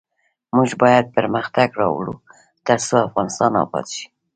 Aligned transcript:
موږ 0.55 0.69
باید 0.81 1.05
پرمختګ 1.15 1.69
راوړو، 1.81 2.15
ترڅو 2.67 2.95
افغانستان 3.07 3.51
اباد 3.63 3.85
شي. 3.95 4.05